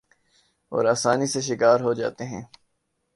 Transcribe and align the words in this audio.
اور 0.71 0.85
آسانی 0.85 1.27
سے 1.27 1.41
شکار 1.41 1.79
ہو 1.79 1.93
جاتے 1.93 2.23
ہیں۔ 2.25 2.41